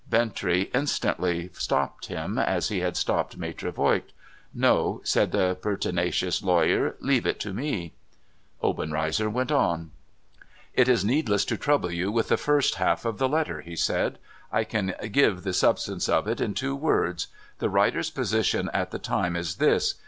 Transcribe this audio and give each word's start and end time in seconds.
Bintrey 0.09 0.71
instantly 0.73 1.51
stopped 1.53 2.07
him, 2.07 2.39
as 2.39 2.69
he 2.69 2.79
had 2.79 2.97
stopped 2.97 3.37
Maitre 3.37 3.69
Voigt.' 3.71 4.13
No,' 4.67 4.99
said 5.03 5.31
the 5.31 5.53
pertinacious 5.61 6.41
lawyer.' 6.41 6.95
Leave 7.01 7.27
it 7.27 7.39
to 7.41 7.53
me.' 7.53 7.93
Obenreizer 8.63 9.29
went 9.29 9.51
on:' 9.51 9.91
It 10.73 10.89
is 10.89 11.05
needless 11.05 11.45
to 11.45 11.55
trouble 11.55 11.91
you 11.91 12.11
with 12.11 12.29
the 12.29 12.37
first 12.37 12.73
half 12.77 13.05
of 13.05 13.19
the 13.19 13.29
letter,' 13.29 13.61
he 13.61 13.75
said.' 13.75 14.17
I 14.51 14.63
can 14.63 14.95
give 15.11 15.43
the 15.43 15.53
substance 15.53 16.09
of 16.09 16.27
it 16.27 16.41
in 16.41 16.55
two 16.55 16.75
words. 16.75 17.27
The 17.59 17.69
writer's 17.69 18.09
position 18.09 18.71
at 18.73 18.89
the 18.89 18.97
time 18.97 19.35
is 19.35 19.57
this. 19.57 19.93